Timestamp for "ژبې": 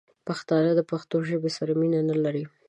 1.29-1.51